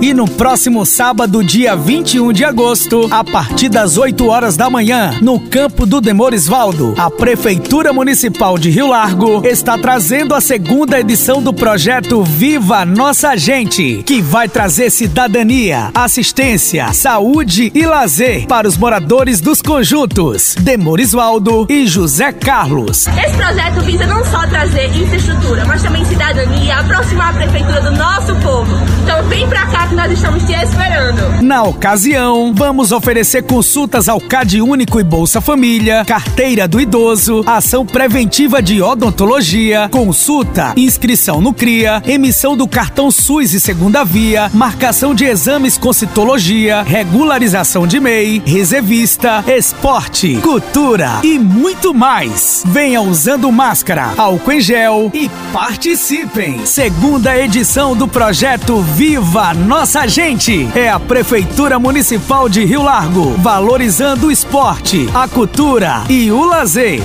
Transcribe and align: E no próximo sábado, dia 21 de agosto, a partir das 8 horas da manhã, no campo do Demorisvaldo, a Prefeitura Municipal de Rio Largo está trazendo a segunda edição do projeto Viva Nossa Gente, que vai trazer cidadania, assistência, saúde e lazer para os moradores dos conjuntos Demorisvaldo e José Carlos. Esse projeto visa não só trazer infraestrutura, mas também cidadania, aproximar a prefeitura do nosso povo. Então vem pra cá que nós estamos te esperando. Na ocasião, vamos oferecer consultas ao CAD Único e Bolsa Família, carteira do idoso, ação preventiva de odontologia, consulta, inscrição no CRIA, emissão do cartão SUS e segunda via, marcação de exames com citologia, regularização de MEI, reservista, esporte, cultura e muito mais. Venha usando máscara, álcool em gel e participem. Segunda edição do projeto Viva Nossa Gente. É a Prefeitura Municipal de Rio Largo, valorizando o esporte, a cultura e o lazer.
E 0.00 0.12
no 0.12 0.28
próximo 0.28 0.84
sábado, 0.84 1.42
dia 1.42 1.74
21 1.74 2.30
de 2.30 2.44
agosto, 2.44 3.08
a 3.10 3.24
partir 3.24 3.70
das 3.70 3.96
8 3.96 4.26
horas 4.26 4.54
da 4.54 4.68
manhã, 4.68 5.14
no 5.22 5.40
campo 5.40 5.86
do 5.86 6.02
Demorisvaldo, 6.02 6.94
a 6.98 7.10
Prefeitura 7.10 7.94
Municipal 7.94 8.58
de 8.58 8.68
Rio 8.68 8.88
Largo 8.88 9.40
está 9.46 9.78
trazendo 9.78 10.34
a 10.34 10.40
segunda 10.40 11.00
edição 11.00 11.42
do 11.42 11.52
projeto 11.52 12.22
Viva 12.22 12.84
Nossa 12.84 13.36
Gente, 13.36 14.02
que 14.02 14.20
vai 14.20 14.48
trazer 14.48 14.90
cidadania, 14.90 15.90
assistência, 15.94 16.92
saúde 16.92 17.72
e 17.74 17.86
lazer 17.86 18.46
para 18.46 18.68
os 18.68 18.76
moradores 18.76 19.40
dos 19.40 19.62
conjuntos 19.62 20.54
Demorisvaldo 20.56 21.66
e 21.70 21.86
José 21.86 22.32
Carlos. 22.32 23.06
Esse 23.06 23.36
projeto 23.36 23.80
visa 23.80 24.06
não 24.06 24.22
só 24.26 24.46
trazer 24.46 24.94
infraestrutura, 24.94 25.64
mas 25.64 25.82
também 25.82 26.04
cidadania, 26.04 26.80
aproximar 26.80 27.30
a 27.30 27.32
prefeitura 27.32 27.80
do 27.80 27.92
nosso 27.92 28.36
povo. 28.36 28.72
Então 29.02 29.22
vem 29.24 29.48
pra 29.48 29.66
cá 29.66 29.75
que 29.88 29.94
nós 29.94 30.10
estamos 30.10 30.44
te 30.44 30.52
esperando. 30.52 31.42
Na 31.42 31.62
ocasião, 31.62 32.52
vamos 32.54 32.92
oferecer 32.92 33.42
consultas 33.42 34.08
ao 34.08 34.20
CAD 34.20 34.60
Único 34.60 34.98
e 34.98 35.04
Bolsa 35.04 35.40
Família, 35.40 36.04
carteira 36.04 36.66
do 36.66 36.80
idoso, 36.80 37.44
ação 37.46 37.86
preventiva 37.86 38.60
de 38.60 38.82
odontologia, 38.82 39.88
consulta, 39.90 40.72
inscrição 40.76 41.40
no 41.40 41.52
CRIA, 41.52 42.02
emissão 42.06 42.56
do 42.56 42.66
cartão 42.66 43.10
SUS 43.10 43.52
e 43.52 43.60
segunda 43.60 44.04
via, 44.04 44.50
marcação 44.52 45.14
de 45.14 45.24
exames 45.24 45.78
com 45.78 45.92
citologia, 45.92 46.82
regularização 46.82 47.86
de 47.86 48.00
MEI, 48.00 48.42
reservista, 48.44 49.44
esporte, 49.46 50.36
cultura 50.42 51.20
e 51.22 51.38
muito 51.38 51.94
mais. 51.94 52.62
Venha 52.66 53.00
usando 53.00 53.50
máscara, 53.52 54.12
álcool 54.16 54.52
em 54.52 54.60
gel 54.60 55.10
e 55.14 55.30
participem. 55.52 56.64
Segunda 56.66 57.36
edição 57.38 57.94
do 57.94 58.08
projeto 58.08 58.80
Viva 58.80 59.54
Nossa 59.78 60.08
Gente. 60.08 60.70
É 60.74 60.88
a 60.88 60.98
Prefeitura 60.98 61.78
Municipal 61.78 62.48
de 62.48 62.64
Rio 62.64 62.82
Largo, 62.82 63.32
valorizando 63.32 64.28
o 64.28 64.32
esporte, 64.32 65.06
a 65.14 65.28
cultura 65.28 66.02
e 66.08 66.32
o 66.32 66.46
lazer. 66.46 67.02